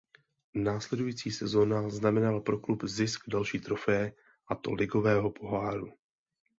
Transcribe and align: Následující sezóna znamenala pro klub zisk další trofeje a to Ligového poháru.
Následující 0.53 1.31
sezóna 1.31 1.89
znamenala 1.89 2.39
pro 2.41 2.57
klub 2.59 2.83
zisk 2.83 3.23
další 3.29 3.59
trofeje 3.59 4.13
a 4.47 4.55
to 4.55 4.73
Ligového 4.73 5.31
poháru. 5.31 5.93